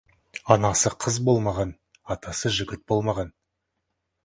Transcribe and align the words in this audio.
Анасы 0.53 0.91
қыз 1.05 1.19
болмаған, 1.27 1.75
атасы 2.17 2.55
жігіт 2.57 2.85
болмаған... 2.95 3.33